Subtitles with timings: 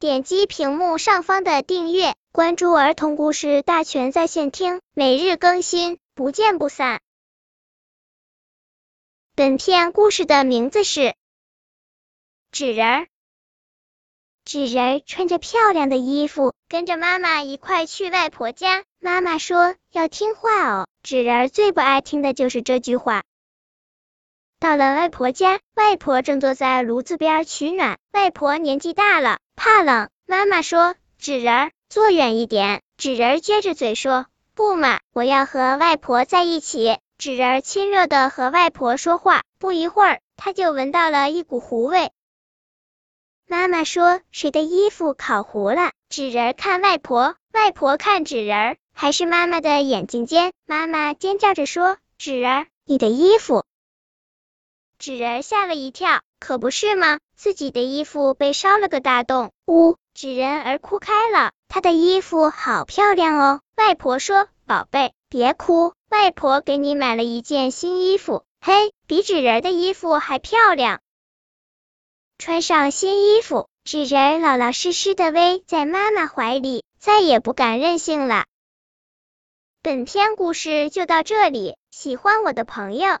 [0.00, 7.00] 点击屏幕上方的订阅，关注儿童故事大全在线听，每日更新，不见不散。
[9.34, 11.16] 本片故事的名字是
[12.52, 13.08] 纸人。
[14.44, 18.84] 纸人穿着漂亮的衣服，跟着妈妈一块去外婆家。
[19.00, 20.86] 妈妈说要听话哦。
[21.02, 23.24] 纸人最不爱听的就是这句话。
[24.60, 27.96] 到了外婆家，外婆正坐在炉子边取暖。
[28.12, 30.10] 外婆年纪大了，怕冷。
[30.26, 42.10] 妈妈说：“纸人坐远一点。”纸人撅着嘴说：“不嘛，我要和外婆在一起。”纸人亲热的和外婆说话，不一会儿，他就闻到了一股糊味。
[43.46, 50.52] 妈妈说：“谁的衣服烤糊了？”纸人看外婆，外婆看纸人，还是妈妈的眼睛尖。
[50.66, 53.64] 妈妈尖叫着说：“纸人，你的衣服。”
[54.98, 57.20] 纸人吓了一跳，可不是吗？
[57.36, 59.96] 自己的衣服被烧了个大洞，呜！
[60.12, 63.60] 纸人儿哭开了，他的衣服好漂亮哦。
[63.76, 71.00] 外婆说：“宝贝，别哭，外婆给你买了一件新衣服，嘿，比纸人的衣服还漂亮。”
[72.36, 78.46] 穿上新衣服，纸人老老实实的偎在妈妈怀里，再也不敢任性了。
[79.80, 83.20] 本篇故事就到这里，喜欢我的朋友